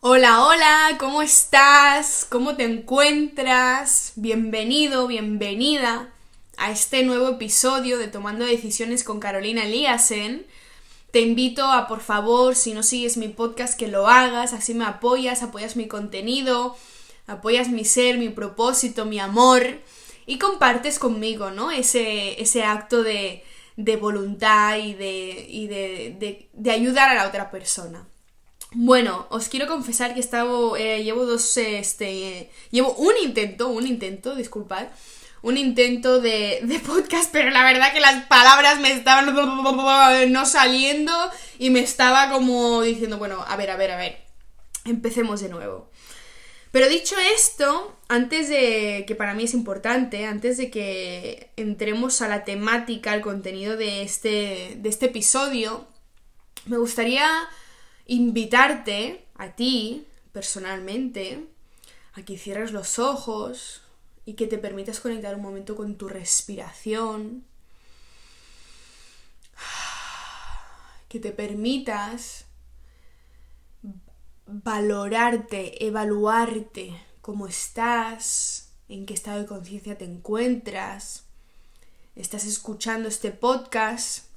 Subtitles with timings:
[0.00, 2.24] Hola, hola, ¿cómo estás?
[2.30, 4.12] ¿Cómo te encuentras?
[4.14, 6.12] Bienvenido, bienvenida
[6.56, 10.46] a este nuevo episodio de Tomando Decisiones con Carolina Eliasen.
[11.10, 14.84] Te invito a, por favor, si no sigues mi podcast, que lo hagas, así me
[14.84, 16.76] apoyas, apoyas mi contenido,
[17.26, 19.80] apoyas mi ser, mi propósito, mi amor
[20.26, 21.72] y compartes conmigo, ¿no?
[21.72, 23.42] Ese, ese acto de,
[23.76, 28.06] de voluntad y, de, y de, de, de ayudar a la otra persona.
[28.72, 34.34] Bueno, os quiero confesar que estado, eh, llevo dos, este, llevo un intento, un intento,
[34.34, 34.88] disculpad,
[35.40, 39.34] un intento de, de, podcast, pero la verdad que las palabras me estaban
[40.32, 41.12] no saliendo
[41.58, 44.18] y me estaba como diciendo, bueno, a ver, a ver, a ver,
[44.84, 45.90] empecemos de nuevo.
[46.70, 52.28] Pero dicho esto, antes de, que para mí es importante, antes de que entremos a
[52.28, 55.88] la temática, al contenido de este, de este episodio,
[56.66, 57.26] me gustaría
[58.08, 61.46] invitarte a ti, personalmente,
[62.14, 63.82] a que cierres los ojos
[64.24, 67.44] y que te permitas conectar un momento con tu respiración,
[71.08, 72.46] que te permitas
[74.46, 81.24] valorarte, evaluarte cómo estás, en qué estado de conciencia te encuentras,
[82.16, 84.28] estás escuchando este podcast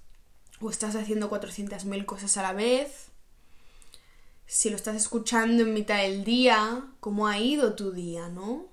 [0.60, 3.11] o estás haciendo 400.000 cosas a la vez
[4.52, 8.68] si lo estás escuchando en mitad del día, cómo ha ido tu día, ¿no?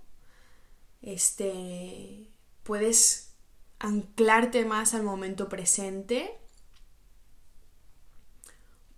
[1.03, 2.29] Este,
[2.65, 3.31] puedes
[3.79, 6.37] anclarte más al momento presente.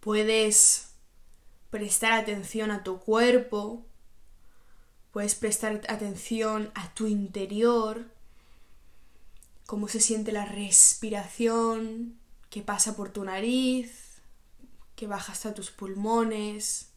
[0.01, 0.93] Puedes
[1.69, 3.85] prestar atención a tu cuerpo.
[5.13, 8.07] Puedes prestar atención a tu interior.
[9.67, 14.10] Cómo se siente la respiración que pasa por tu nariz
[15.01, 16.91] que baja hasta tus pulmones,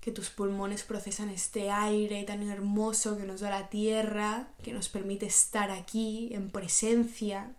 [0.00, 4.88] que tus pulmones procesan este aire tan hermoso que nos da la tierra, que nos
[4.88, 7.54] permite estar aquí en presencia.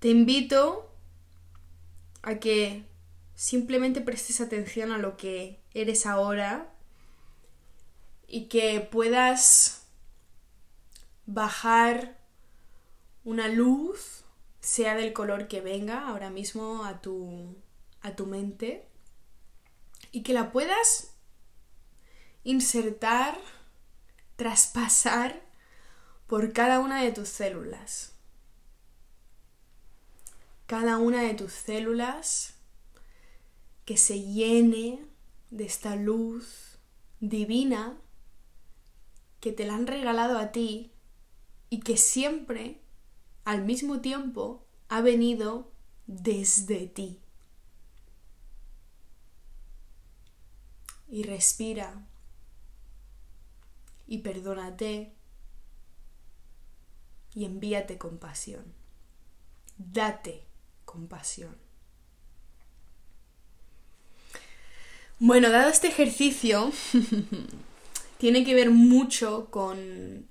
[0.00, 0.90] Te invito
[2.22, 2.82] a que
[3.36, 6.74] simplemente prestes atención a lo que eres ahora
[8.26, 9.86] y que puedas
[11.26, 12.15] bajar
[13.26, 14.22] una luz,
[14.60, 17.56] sea del color que venga ahora mismo a tu,
[18.00, 18.86] a tu mente,
[20.12, 21.12] y que la puedas
[22.44, 23.36] insertar,
[24.36, 25.42] traspasar
[26.28, 28.14] por cada una de tus células.
[30.66, 32.54] Cada una de tus células
[33.84, 35.04] que se llene
[35.50, 36.78] de esta luz
[37.18, 37.98] divina
[39.40, 40.92] que te la han regalado a ti
[41.70, 42.85] y que siempre,
[43.46, 45.70] al mismo tiempo, ha venido
[46.06, 47.20] desde ti.
[51.08, 52.04] Y respira
[54.08, 55.12] y perdónate
[57.34, 58.64] y envíate compasión.
[59.78, 60.44] Date
[60.84, 61.56] compasión.
[65.20, 66.72] Bueno, dado este ejercicio,
[68.18, 70.26] tiene que ver mucho con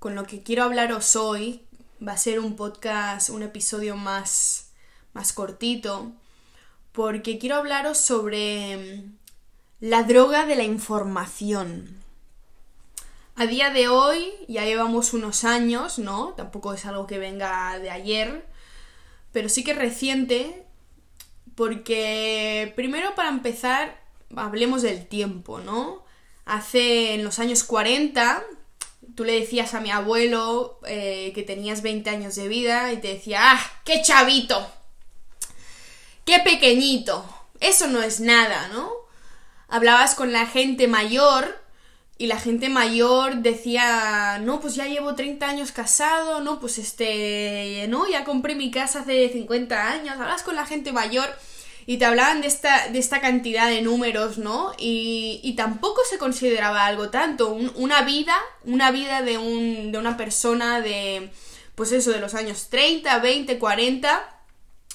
[0.00, 1.66] con lo que quiero hablaros hoy.
[2.06, 4.70] Va a ser un podcast, un episodio más,
[5.12, 6.12] más cortito,
[6.92, 9.18] porque quiero hablaros sobre mm,
[9.80, 12.00] la droga de la información.
[13.36, 16.34] A día de hoy ya llevamos unos años, ¿no?
[16.38, 18.46] Tampoco es algo que venga de ayer,
[19.32, 20.64] pero sí que reciente,
[21.54, 24.00] porque primero para empezar,
[24.36, 26.02] hablemos del tiempo, ¿no?
[26.46, 28.42] Hace en los años 40,
[29.14, 33.08] tú le decías a mi abuelo eh, que tenías 20 años de vida y te
[33.08, 34.70] decía, ¡ah, qué chavito!
[36.24, 37.24] ¡Qué pequeñito!
[37.60, 38.90] Eso no es nada, ¿no?
[39.68, 41.60] Hablabas con la gente mayor
[42.18, 47.86] y la gente mayor decía, no, pues ya llevo 30 años casado, no, pues este,
[47.88, 51.28] no, ya compré mi casa hace 50 años, hablas con la gente mayor
[51.86, 54.72] y te hablaban de esta, de esta cantidad de números, ¿no?
[54.78, 57.50] Y, y tampoco se consideraba algo tanto.
[57.52, 61.30] una vida, una vida de, un, de una persona de,
[61.74, 64.42] pues eso, de los años 30, 20, 40,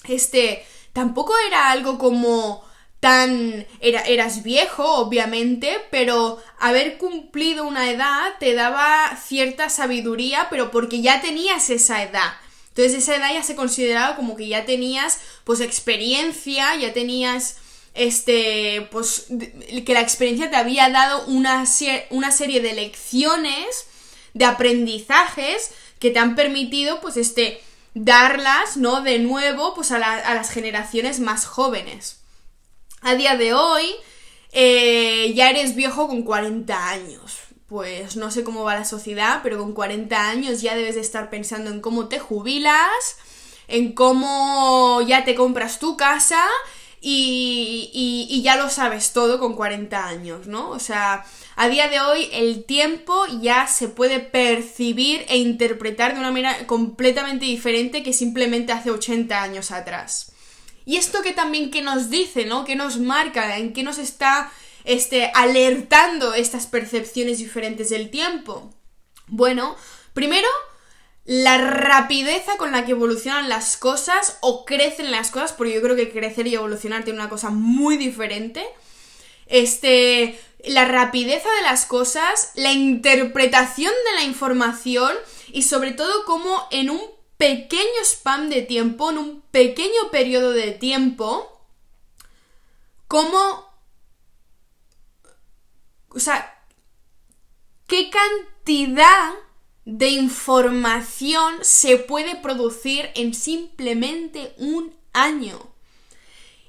[0.08, 2.64] este, tampoco era algo como
[3.00, 10.72] tan era, eras viejo, obviamente, pero haber cumplido una edad te daba cierta sabiduría, pero
[10.72, 12.34] porque ya tenías esa edad.
[12.76, 17.56] Entonces esa edad ya se consideraba como que ya tenías pues experiencia, ya tenías
[17.94, 19.28] este pues
[19.86, 21.64] que la experiencia te había dado una,
[22.10, 23.88] una serie de lecciones,
[24.34, 27.62] de aprendizajes que te han permitido pues este
[27.94, 29.02] darlas, ¿no?
[29.02, 32.20] De nuevo, pues a, las generaciones más jóvenes.
[33.00, 33.86] A día de hoy,
[34.52, 37.38] eh, ya eres viejo con 40 años.
[37.68, 41.30] Pues no sé cómo va la sociedad, pero con 40 años ya debes de estar
[41.30, 43.18] pensando en cómo te jubilas,
[43.68, 46.44] en cómo ya te compras tu casa
[47.02, 50.72] y, y, ya lo sabes todo con 40 años, ¿no?
[50.72, 51.24] O sea,
[51.56, 56.66] a día de hoy el tiempo ya se puede percibir e interpretar de una manera
[56.66, 60.32] completamente diferente que simplemente hace 80 años atrás.
[60.86, 62.66] Y esto que también que nos dice, ¿no?
[62.66, 64.52] Que nos marca, en qué nos está
[64.86, 68.74] este, alertando estas percepciones diferentes del tiempo.
[69.28, 69.76] Bueno,
[70.14, 70.48] primero,
[71.26, 75.96] la rapidez con la que evolucionan las cosas o crecen las cosas, porque yo creo
[75.96, 78.64] que crecer y evolucionar tiene una cosa muy diferente.
[79.48, 85.12] Este, la rapidez de las cosas, la interpretación de la información
[85.52, 87.02] y sobre todo cómo en un
[87.38, 91.60] pequeño spam de tiempo, en un pequeño periodo de tiempo,
[93.08, 93.65] cómo...
[96.16, 96.60] O sea,
[97.88, 99.34] qué cantidad
[99.86, 105.60] de información se puede producir en simplemente un año.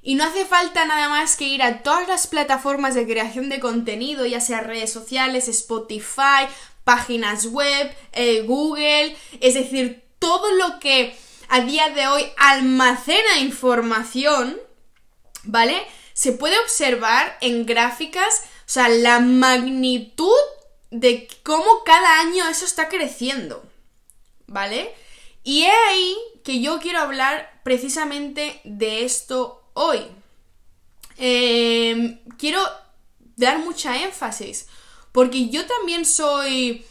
[0.02, 3.58] Y no hace falta nada más que ir a todas las plataformas de creación de
[3.58, 6.46] contenido, ya sea redes sociales, Spotify,
[6.84, 11.16] páginas web, eh, Google, es decir, todo lo que
[11.48, 14.56] a día de hoy almacena información,
[15.42, 15.76] ¿vale?
[16.12, 20.30] Se puede observar en gráficas, sea, la magnitud
[20.90, 23.64] de cómo cada año eso está creciendo,
[24.46, 24.92] ¿vale?
[25.44, 30.00] Y es ahí que yo quiero hablar precisamente de esto hoy.
[31.18, 32.60] Em, quiero
[33.36, 34.66] dar mucha énfasis,
[35.12, 36.84] porque yo también soy...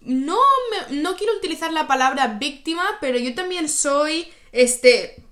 [0.00, 0.38] No,
[0.90, 5.22] no quiero utilizar la palabra víctima, pero yo también soy, este,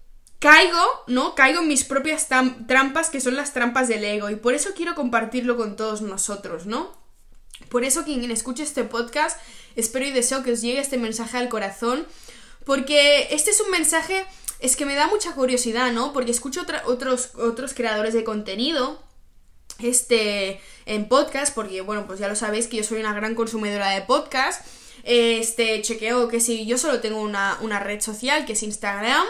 [0.40, 1.34] caigo, ¿no?
[1.37, 2.26] Caigo en mis propias
[2.66, 6.66] trampas, que son las trampas del ego, y por eso quiero compartirlo con todos nosotros,
[6.66, 6.98] ¿no?
[7.69, 9.38] Por eso quien escuche este podcast,
[9.76, 12.06] espero y deseo que os llegue este mensaje al corazón,
[12.64, 14.25] porque este es un mensaje,
[14.58, 16.12] es que me da mucha curiosidad, ¿no?
[16.12, 19.00] Porque escucho otros, otros creadores de contenido,
[19.78, 23.90] este, en podcast, porque bueno, pues ya lo sabéis que yo soy una gran consumidora
[23.90, 24.66] de podcast,
[25.04, 29.25] este, chequeo que si yo solo tengo una, red social, que es Instagram,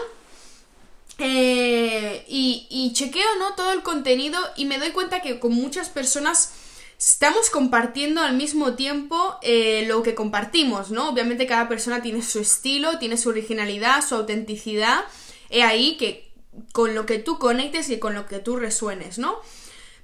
[1.21, 3.55] eh, y, chequeo, ¿no?
[3.55, 6.53] Todo el contenido y me doy cuenta que con muchas personas
[6.99, 11.09] estamos compartiendo al mismo tiempo eh, lo que compartimos, ¿no?
[11.09, 15.05] Obviamente cada persona tiene su estilo, tiene su originalidad, su autenticidad.
[15.49, 16.31] He ahí que
[16.73, 19.39] con lo que tú conectes y con lo que tú resuenes, ¿no?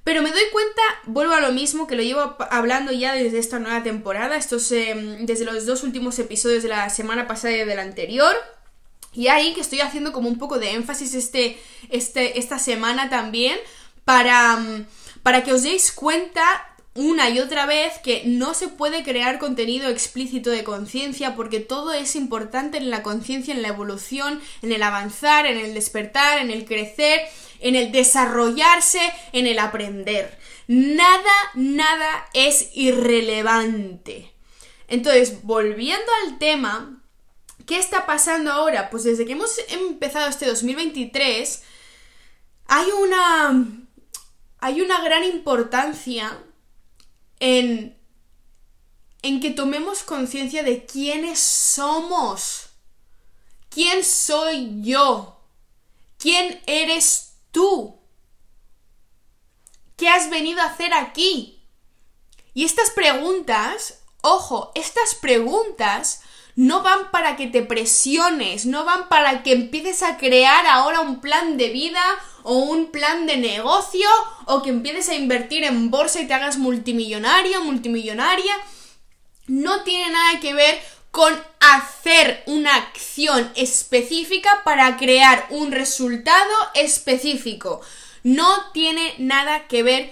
[0.04, 3.60] Pero me doy cuenta, vuelvo a lo mismo, que lo llevo hablando ya desde esta
[3.60, 7.80] nueva temporada, estos, em, desde los dos últimos episodios de la semana pasada y del
[7.80, 8.34] anterior.
[9.18, 11.60] Y ahí que estoy haciendo como un poco de énfasis este,
[11.90, 13.58] este, esta semana también
[14.06, 14.60] para,
[15.24, 16.44] para que os deis cuenta
[16.94, 21.94] una y otra vez que no se puede crear contenido explícito de conciencia porque todo
[21.94, 26.52] es importante en la conciencia, en la evolución, en el avanzar, en el despertar, en
[26.52, 27.22] el crecer,
[27.60, 29.02] en el desarrollarse,
[29.34, 30.38] en el aprender.
[30.68, 34.32] Nada, nada es irrelevante.
[34.88, 36.97] Entonces, volviendo al tema,
[37.68, 38.90] ¿qué está pasando ahora?
[38.90, 41.64] Pues desde que hemos empezado este 2023,
[42.66, 43.66] hay una...
[44.60, 46.44] hay una gran importancia
[47.40, 47.96] en,
[49.22, 52.70] en que tomemos conciencia de quiénes somos.
[53.70, 55.40] ¿Quién soy yo?
[56.18, 58.00] ¿Quién eres tú?
[59.98, 61.62] ¿Qué has venido a hacer aquí?
[62.54, 66.22] Y estas preguntas, ojo, estas preguntas
[66.58, 71.22] no van para que te presiones, no van para que empieces a crear ahora un
[71.22, 72.02] plan de vida
[72.42, 74.10] o un plan de negocio
[74.46, 78.56] o que empieces a invertir en bolsa y te hagas multimillonario, multimillonaria.
[79.46, 87.82] No tiene nada que ver con hacer una acción específica para crear un resultado específico.
[88.24, 90.12] No tiene nada que ver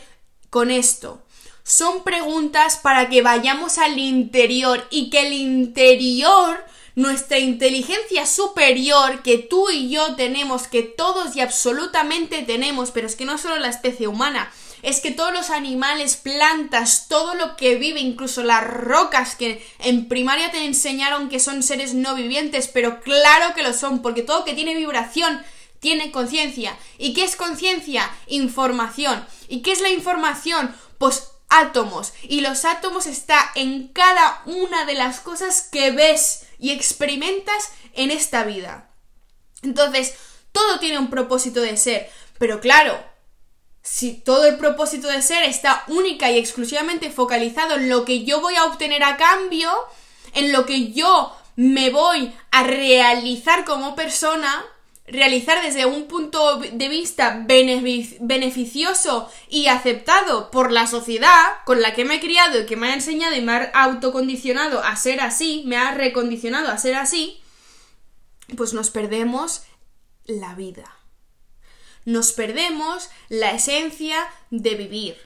[0.51, 1.24] con esto
[1.65, 9.39] son preguntas para que vayamos al interior y que el interior, nuestra inteligencia superior que
[9.39, 13.69] tú y yo tenemos, que todos y absolutamente tenemos, pero es que no solo la
[13.69, 14.51] especie humana,
[14.83, 20.07] es que todos los animales, plantas, todo lo que vive, incluso las rocas que en
[20.07, 24.45] primaria te enseñaron que son seres no vivientes, pero claro que lo son, porque todo
[24.45, 25.41] que tiene vibración
[25.79, 26.77] tiene conciencia.
[26.99, 28.07] ¿Y qué es conciencia?
[28.27, 29.25] Información.
[29.47, 30.75] ¿Y qué es la información?
[30.99, 36.71] Pues átomos y los átomos está en cada una de las cosas que ves y
[36.71, 38.89] experimentas en esta vida.
[39.61, 40.15] Entonces,
[40.51, 42.97] todo tiene un propósito de ser, pero claro,
[43.81, 48.41] si todo el propósito de ser está única y exclusivamente focalizado en lo que yo
[48.41, 49.71] voy a obtener a cambio,
[50.33, 54.65] en lo que yo me voy a realizar como persona,
[55.07, 62.05] realizar desde un punto de vista beneficioso y aceptado por la sociedad con la que
[62.05, 65.63] me he criado y que me ha enseñado y me ha autocondicionado a ser así,
[65.67, 67.39] me ha recondicionado a ser así,
[68.57, 69.63] pues nos perdemos
[70.25, 70.91] la vida.
[72.05, 75.17] Nos perdemos la esencia de vivir.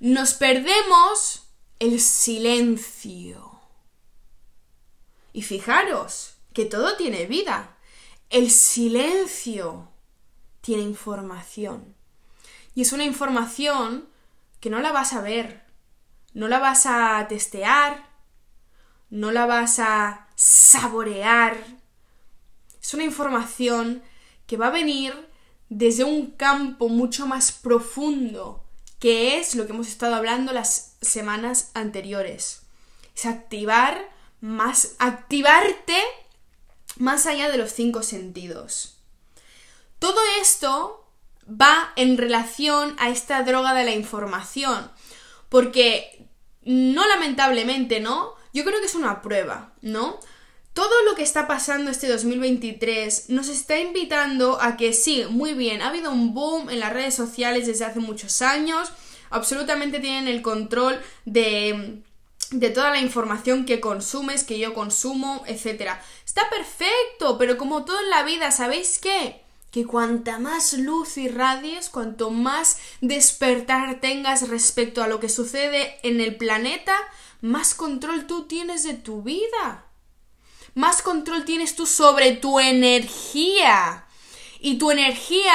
[0.00, 1.42] Nos perdemos
[1.78, 3.60] el silencio.
[5.32, 7.76] Y fijaros que todo tiene vida.
[8.30, 9.88] El silencio
[10.60, 11.94] tiene información.
[12.74, 14.06] Y es una información
[14.60, 15.64] que no la vas a ver,
[16.34, 18.06] no la vas a testear,
[19.08, 21.56] no la vas a saborear.
[22.80, 24.02] Es una información
[24.46, 25.14] que va a venir
[25.70, 28.62] desde un campo mucho más profundo,
[28.98, 32.62] que es lo que hemos estado hablando las semanas anteriores.
[33.16, 35.98] Es activar más, activarte
[36.98, 38.98] más allá de los cinco sentidos.
[39.98, 41.08] Todo esto
[41.48, 44.90] va en relación a esta droga de la información,
[45.48, 46.28] porque
[46.62, 48.34] no lamentablemente, ¿no?
[48.52, 50.18] Yo creo que es una prueba, ¿no?
[50.74, 55.82] Todo lo que está pasando este 2023 nos está invitando a que sí, muy bien,
[55.82, 58.92] ha habido un boom en las redes sociales desde hace muchos años,
[59.30, 62.02] absolutamente tienen el control de
[62.50, 65.92] de toda la información que consumes, que yo consumo, etc.
[66.24, 69.42] Está perfecto, pero como todo en la vida, ¿sabéis qué?
[69.70, 76.20] Que cuanta más luz irradies, cuanto más despertar tengas respecto a lo que sucede en
[76.20, 76.96] el planeta,
[77.40, 79.84] más control tú tienes de tu vida.
[80.74, 84.06] Más control tienes tú sobre tu energía.
[84.60, 85.54] Y tu energía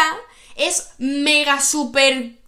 [0.55, 2.43] es mega super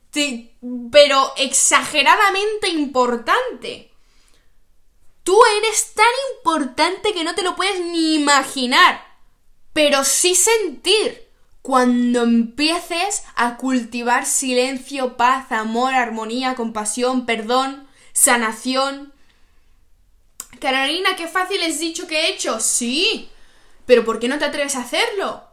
[0.91, 3.91] pero exageradamente importante.
[5.25, 6.05] Tú eres tan
[6.37, 9.03] importante que no te lo puedes ni imaginar,
[9.73, 11.27] pero sí sentir
[11.63, 19.13] cuando empieces a cultivar silencio, paz, amor, armonía, compasión, perdón, sanación.
[20.61, 22.59] Carolina, qué fácil es dicho que he hecho.
[22.59, 23.27] Sí,
[23.87, 25.43] pero ¿por qué no te atreves a hacerlo?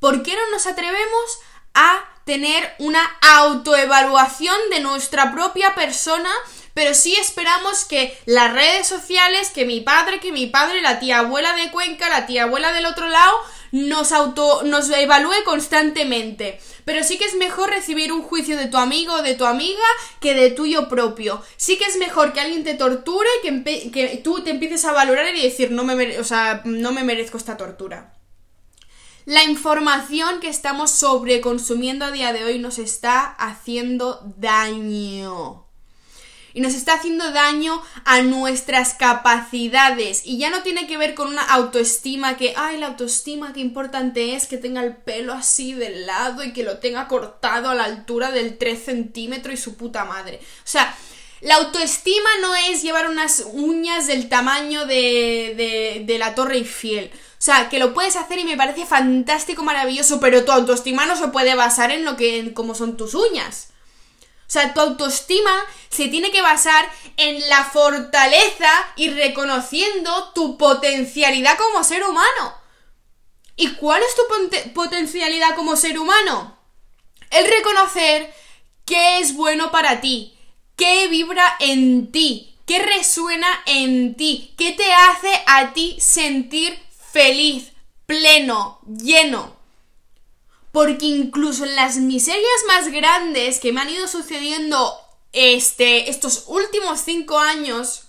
[0.00, 1.38] ¿Por qué no nos atrevemos
[1.74, 6.30] a tener una autoevaluación de nuestra propia persona
[6.74, 11.20] pero sí esperamos que las redes sociales, que mi padre, que mi padre, la tía
[11.20, 13.32] abuela de Cuenca, la tía abuela del otro lado,
[13.70, 16.58] nos auto, nos evalúe constantemente.
[16.84, 19.84] Pero sí que es mejor recibir un juicio de tu amigo o de tu amiga
[20.20, 21.40] que de tuyo propio.
[21.56, 25.34] Sí que es mejor que alguien te torture que, que tú te empieces a valorar
[25.34, 28.14] y decir no me, o sea, no me merezco esta tortura.
[29.26, 35.63] La información que estamos sobreconsumiendo a día de hoy nos está haciendo daño
[36.54, 41.28] y nos está haciendo daño a nuestras capacidades y ya no tiene que ver con
[41.28, 45.90] una autoestima que, ay, la autoestima, qué importante es que tenga el pelo así de
[45.90, 50.04] lado y que lo tenga cortado a la altura del 3 centímetros y su puta
[50.04, 50.38] madre.
[50.40, 50.96] O sea,
[51.40, 57.10] la autoestima no es llevar unas uñas del tamaño de, de, de la Torre Eiffel.
[57.12, 61.16] O sea, que lo puedes hacer y me parece fantástico, maravilloso, pero tu autoestima no
[61.16, 63.73] se puede basar en lo que, en cómo son tus uñas.
[64.54, 65.50] Sea, tu autoestima
[65.88, 72.54] se tiene que basar en la fortaleza y reconociendo tu potencialidad como ser humano.
[73.56, 76.56] ¿Y cuál es tu potencialidad como ser humano?
[77.30, 78.32] El reconocer
[78.86, 80.38] qué es bueno para ti,
[80.76, 86.78] qué vibra en ti, qué resuena en ti, qué te hace a ti sentir
[87.12, 87.72] feliz,
[88.06, 89.53] pleno, lleno
[90.74, 94.92] porque incluso en las miserias más grandes que me han ido sucediendo
[95.32, 98.08] este, estos últimos cinco años,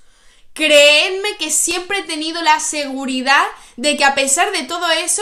[0.53, 3.45] creedme que siempre he tenido la seguridad
[3.77, 5.21] de que a pesar de todo eso,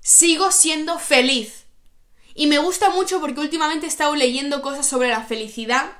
[0.00, 1.64] sigo siendo feliz.
[2.36, 5.90] Y me gusta mucho porque últimamente he estado leyendo cosas sobre la felicidad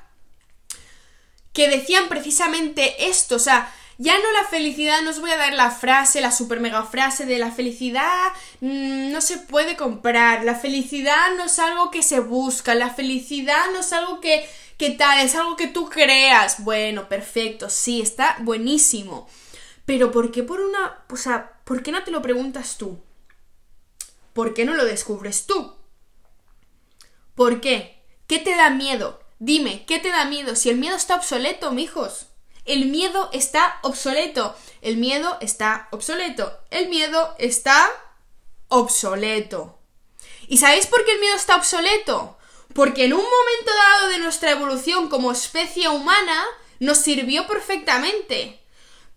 [1.52, 5.52] que decían precisamente esto, o sea, ya no la felicidad, no os voy a dar
[5.52, 10.54] la frase, la super mega frase de la felicidad mm, no se puede comprar, la
[10.54, 15.18] felicidad no es algo que se busca, la felicidad no es algo que, que tal,
[15.20, 16.64] es algo que tú creas.
[16.64, 19.28] Bueno, perfecto, sí, está buenísimo.
[19.84, 21.04] Pero ¿por qué por una...
[21.10, 23.02] O sea, ¿por qué no te lo preguntas tú?
[24.32, 25.74] ¿Por qué no lo descubres tú?
[27.34, 28.02] ¿Por qué?
[28.26, 29.20] ¿Qué te da miedo?
[29.38, 30.56] Dime, ¿qué te da miedo?
[30.56, 32.29] Si el miedo está obsoleto, mijos.
[32.70, 34.56] El miedo está obsoleto.
[34.80, 36.56] El miedo está obsoleto.
[36.70, 37.90] El miedo está
[38.68, 39.76] obsoleto.
[40.46, 42.38] ¿Y sabéis por qué el miedo está obsoleto?
[42.72, 46.44] Porque en un momento dado de nuestra evolución como especie humana
[46.78, 48.60] nos sirvió perfectamente.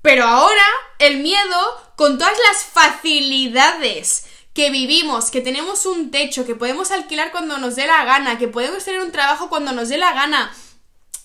[0.02, 0.66] Pero ahora
[0.98, 7.32] el miedo, con todas las facilidades que vivimos, que tenemos un techo, que podemos alquilar
[7.32, 10.52] cuando nos dé la gana, que podemos tener un trabajo cuando nos dé la gana,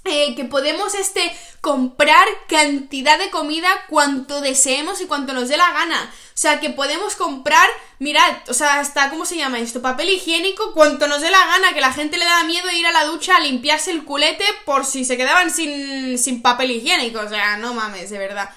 [0.05, 5.71] eh, que podemos este comprar cantidad de comida cuanto deseemos y cuanto nos dé la
[5.73, 6.11] gana.
[6.29, 9.83] O sea, que podemos comprar, mirad, o sea, hasta, ¿cómo se llama esto?
[9.83, 12.93] Papel higiénico cuanto nos dé la gana, que la gente le da miedo ir a
[12.93, 17.19] la ducha a limpiarse el culete por si se quedaban sin, sin papel higiénico.
[17.21, 18.51] O sea, no mames, de verdad.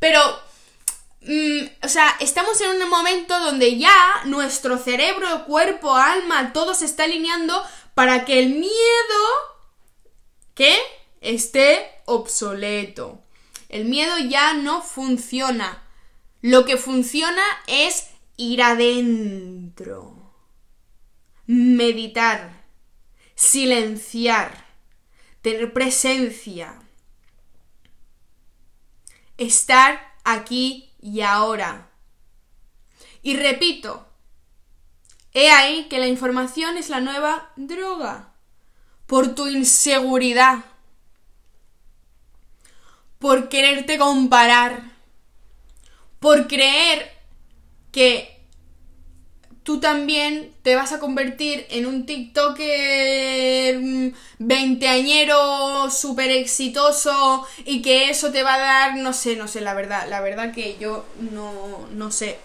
[0.00, 0.20] Pero,
[1.22, 6.86] mm, o sea, estamos en un momento donde ya nuestro cerebro, cuerpo, alma, todo se
[6.86, 7.64] está alineando
[7.94, 9.48] para que el miedo,
[10.58, 10.76] ¿qué?
[11.20, 13.22] Esté obsoleto.
[13.68, 15.84] El miedo ya no funciona.
[16.42, 20.32] Lo que funciona es ir adentro,
[21.46, 22.64] meditar,
[23.36, 24.66] silenciar,
[25.42, 26.82] tener presencia,
[29.36, 31.88] estar aquí y ahora.
[33.22, 34.08] Y repito,
[35.34, 38.27] he ahí que la información es la nueva droga,
[39.08, 40.64] por tu inseguridad,
[43.18, 44.98] por quererte comparar
[46.20, 47.12] por creer
[47.92, 48.36] que
[49.62, 58.10] tú también te vas a convertir en un TikToker mm, veinteañero súper exitoso y que
[58.10, 61.04] eso te va a dar, no sé, no sé, la verdad, la verdad que yo
[61.32, 62.38] no, no sé.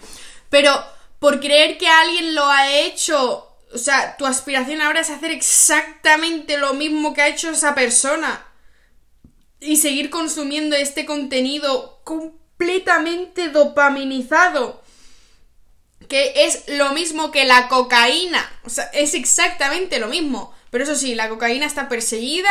[0.50, 0.72] Pero
[1.18, 6.58] por creer que alguien lo ha hecho, o sea, tu aspiración ahora es hacer exactamente
[6.58, 8.46] lo mismo que ha hecho esa persona
[9.58, 14.82] y seguir consumiendo este contenido completamente dopaminizado.
[16.08, 18.48] Que es lo mismo que la cocaína.
[18.64, 20.54] O sea, es exactamente lo mismo.
[20.74, 22.50] Pero eso sí, la cocaína está perseguida.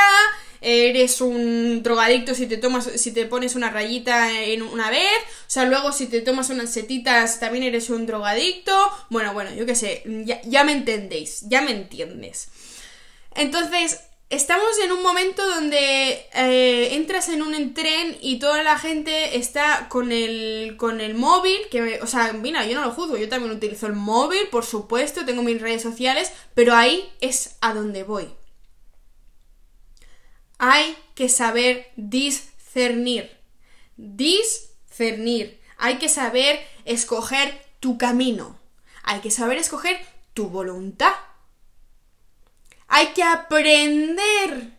[0.61, 5.11] Eres un drogadicto si te tomas, si te pones una rayita en una vez.
[5.41, 8.73] O sea, luego si te tomas unas setitas también eres un drogadicto.
[9.09, 10.03] Bueno, bueno, yo qué sé.
[10.23, 11.41] Ya, ya me entendéis.
[11.49, 12.47] Ya me entiendes.
[13.35, 19.37] Entonces, Estamos en un momento donde eh, entras en un tren y toda la gente
[19.37, 23.29] está con el, con el móvil, que, o sea, mira, yo no lo juzgo, yo
[23.29, 28.03] también utilizo el móvil, por supuesto, tengo mis redes sociales, pero ahí es a donde
[28.03, 28.27] voy.
[30.57, 33.37] Hay que saber discernir.
[33.97, 35.59] Discernir.
[35.77, 38.57] Hay que saber escoger tu camino.
[39.03, 39.99] Hay que saber escoger
[40.33, 41.13] tu voluntad
[42.93, 44.69] hay que aprender.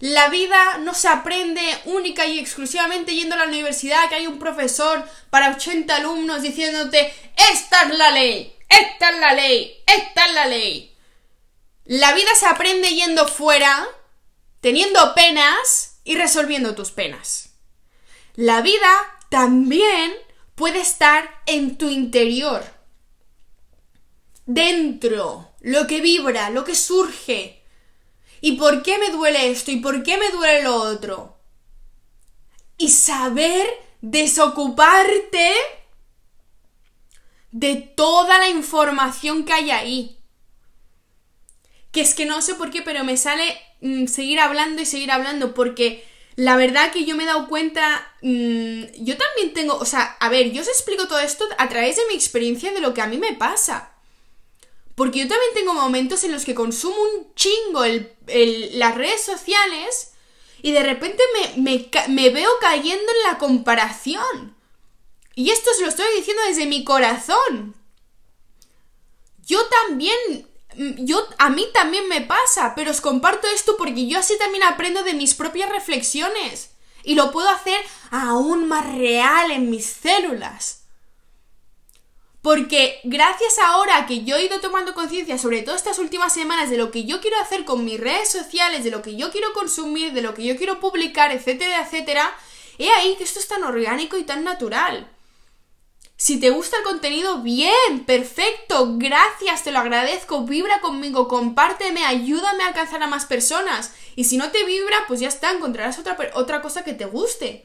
[0.00, 4.40] La vida no se aprende única y exclusivamente yendo a la universidad, que hay un
[4.40, 7.14] profesor para 80 alumnos diciéndote,
[7.52, 10.96] esta es la ley, esta es la ley, esta es la ley.
[11.84, 13.86] La vida se aprende yendo fuera,
[14.60, 17.50] teniendo penas y resolviendo tus penas.
[18.34, 20.12] La vida también
[20.56, 22.64] puede estar en tu interior,
[24.46, 27.62] dentro lo que vibra, lo que surge.
[28.40, 29.70] ¿Y por qué me duele esto?
[29.70, 31.38] ¿Y por qué me duele lo otro?
[32.76, 33.66] Y saber
[34.00, 35.52] desocuparte
[37.52, 40.18] de toda la información que hay ahí.
[41.92, 45.12] Que es que no sé por qué, pero me sale mm, seguir hablando y seguir
[45.12, 49.84] hablando, porque la verdad que yo me he dado cuenta, mm, yo también tengo, o
[49.84, 52.94] sea, a ver, yo os explico todo esto a través de mi experiencia de lo
[52.94, 53.91] que a mí me pasa.
[54.94, 57.84] Porque yo también tengo momentos en los que consumo un chingo
[58.74, 60.12] las redes sociales
[60.62, 61.22] y de repente
[61.56, 64.56] me, me veo cayendo en la comparación.
[65.34, 67.74] Y esto os lo estoy diciendo desde mi corazón.
[69.44, 74.38] Yo también yo a mí también me pasa, pero os comparto esto porque yo así
[74.38, 76.70] también aprendo de mis propias reflexiones
[77.04, 77.78] y lo puedo hacer
[78.10, 80.81] aún más real en mis células.
[82.42, 86.76] Porque gracias ahora que yo he ido tomando conciencia, sobre todo estas últimas semanas, de
[86.76, 90.12] lo que yo quiero hacer con mis redes sociales, de lo que yo quiero consumir,
[90.12, 92.34] de lo que yo quiero publicar, etcétera, etcétera,
[92.78, 95.08] he ahí que esto es tan orgánico y tan natural.
[96.16, 102.64] Si te gusta el contenido, bien, perfecto, gracias, te lo agradezco, vibra conmigo, compárteme, ayúdame
[102.64, 103.92] a alcanzar a más personas.
[104.16, 107.64] Y si no te vibra, pues ya está, encontrarás otra, otra cosa que te guste.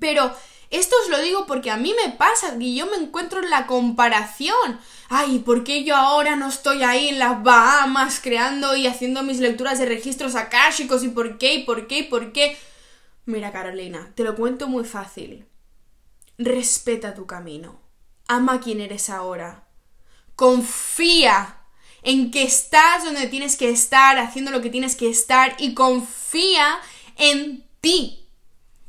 [0.00, 0.34] Pero
[0.70, 3.66] esto os lo digo porque a mí me pasa y yo me encuentro en la
[3.66, 4.78] comparación.
[5.08, 9.38] Ay, ¿por qué yo ahora no estoy ahí en las Bahamas creando y haciendo mis
[9.38, 11.02] lecturas de registros akáshicos?
[11.04, 11.54] ¿Y por qué?
[11.54, 12.00] ¿Y por qué?
[12.00, 12.58] ¿Y por qué?
[13.24, 15.46] Mira, Carolina, te lo cuento muy fácil.
[16.36, 17.80] Respeta tu camino.
[18.26, 19.64] Ama a quien eres ahora.
[20.36, 21.58] confía
[22.02, 26.78] en que estás donde tienes que estar, haciendo lo que tienes que estar y confía
[27.16, 28.28] en ti.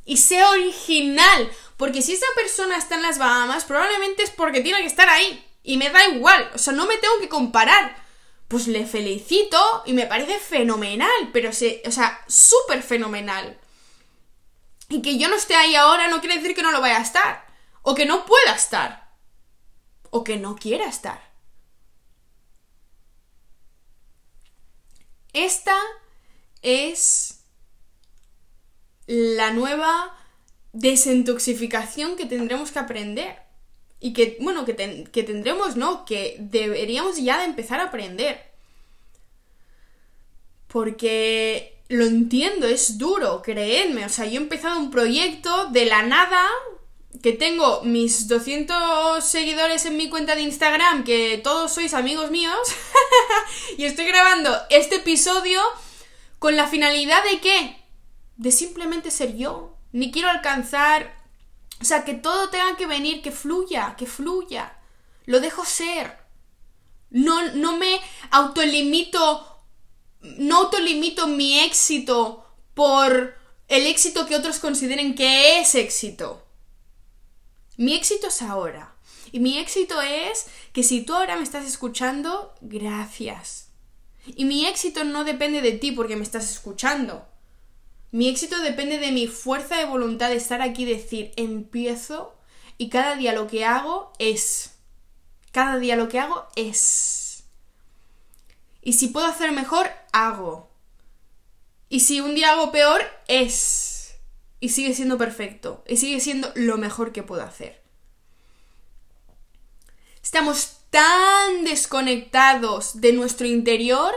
[0.05, 4.81] Y sé original, porque si esa persona está en las Bahamas, probablemente es porque tiene
[4.81, 5.49] que estar ahí.
[5.63, 7.95] Y me da igual, o sea, no me tengo que comparar.
[8.49, 13.57] Pues le felicito y me parece fenomenal, pero se, o sea, súper fenomenal.
[14.89, 17.01] Y que yo no esté ahí ahora no quiere decir que no lo vaya a
[17.01, 17.47] estar.
[17.81, 19.13] O que no pueda estar.
[20.09, 21.31] O que no quiera estar.
[25.31, 25.79] Esta
[26.61, 27.45] es
[29.07, 30.18] la nueva
[30.73, 33.35] desintoxicación que tendremos que aprender.
[33.99, 38.39] Y que, bueno, que, tendremos, no, que deberíamos ya de empezar a aprender.
[40.67, 44.05] Porque lo entiendo, es duro, creedme.
[44.05, 46.47] O sea, yo he empezado un proyecto de la nada,
[47.21, 52.57] que tengo mis 200 seguidores en mi cuenta de Instagram, que todos sois amigos míos,
[53.77, 55.59] y estoy grabando este episodio
[56.37, 57.75] con la finalidad de qué?
[58.37, 59.68] De simplemente ser yo.
[59.91, 61.17] Ni quiero alcanzar...
[61.81, 64.77] O sea, que todo tenga que venir, que fluya, que fluya.
[65.25, 66.17] Lo dejo ser.
[67.09, 67.99] No, no me
[68.31, 69.45] autolimito...
[70.21, 73.37] No autolimito mi éxito por
[73.69, 76.45] el éxito que otros consideren que es éxito.
[77.77, 78.93] Mi éxito es ahora.
[79.31, 83.69] Y mi éxito es que si tú ahora me estás escuchando, gracias.
[84.25, 87.25] Y mi éxito no depende de ti porque me estás escuchando.
[88.11, 92.35] Mi éxito depende de mi fuerza de voluntad de estar aquí y decir, empiezo
[92.77, 94.75] y cada día lo que hago es.
[95.51, 97.43] Cada día lo que hago es.
[98.81, 100.69] Y si puedo hacer mejor, hago.
[101.89, 103.89] Y si un día hago peor, es
[104.59, 107.81] y sigue siendo perfecto y sigue siendo lo mejor que puedo hacer.
[110.21, 114.13] Estamos tan desconectados de nuestro interior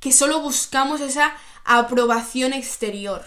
[0.00, 3.24] que solo buscamos esa aprobación exterior.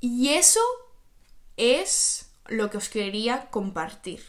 [0.00, 0.60] Y eso
[1.56, 4.24] es lo que os quería compartir.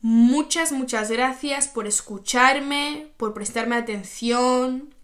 [0.00, 4.94] Muchas, muchas gracias por escucharme, por prestarme atención,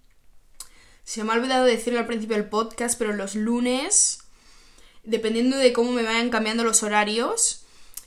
[1.04, 4.20] se me ha olvidado decirlo al principio del podcast, pero los lunes,
[5.04, 7.63] dependiendo de cómo me vayan cambiando los horarios,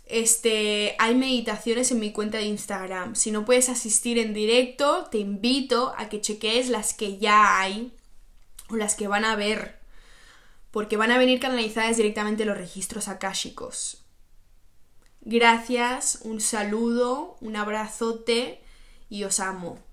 [0.09, 3.15] este, hay meditaciones en mi cuenta de Instagram.
[3.15, 7.93] Si no puedes asistir en directo, te invito a que cheques las que ya hay
[8.69, 9.79] o las que van a ver,
[10.71, 14.03] porque van a venir canalizadas directamente los registros akáshicos.
[15.21, 18.61] Gracias, un saludo, un abrazote
[19.09, 19.86] y os amo.